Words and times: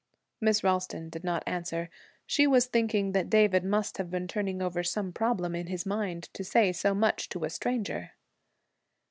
Miss 0.41 0.63
Ralston 0.63 1.09
did 1.09 1.23
not 1.23 1.43
answer. 1.45 1.91
She 2.25 2.47
was 2.47 2.65
thinking 2.65 3.11
that 3.11 3.29
David 3.29 3.63
must 3.63 3.99
have 3.99 4.09
been 4.09 4.27
turning 4.27 4.59
over 4.59 4.81
some 4.81 5.13
problem 5.13 5.53
in 5.53 5.67
his 5.67 5.85
mind, 5.85 6.23
to 6.33 6.43
say 6.43 6.71
so 6.71 6.95
much 6.95 7.29
to 7.29 7.43
a 7.43 7.51
stranger. 7.51 8.13